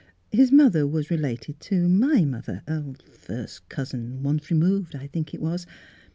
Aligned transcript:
His 0.31 0.51
mother 0.51 0.87
was 0.87 1.11
related 1.11 1.59
to 1.59 1.87
my 1.87 2.25
mother— 2.25 2.63
first 3.11 3.69
cousin, 3.69 4.23
once 4.23 4.49
removed, 4.49 4.95
I 4.95 5.05
think 5.05 5.31
it 5.31 5.39
was. 5.43 5.67